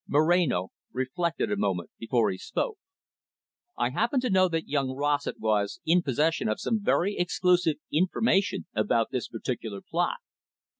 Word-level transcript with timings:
Moreno 0.07 0.69
reflected 0.93 1.51
a 1.51 1.55
moment 1.55 1.91
before 1.99 2.31
he 2.31 2.37
spoke. 2.39 2.79
"I 3.77 3.91
happen 3.91 4.19
to 4.21 4.31
know 4.31 4.47
that 4.49 4.67
young 4.67 4.95
Rossett 4.95 5.39
was 5.39 5.79
in 5.85 6.01
possession 6.01 6.49
of 6.49 6.59
some 6.59 6.79
very 6.81 7.15
exclusive 7.19 7.75
information 7.93 8.65
about 8.73 9.11
this 9.11 9.27
particular 9.27 9.79
plot. 9.87 10.17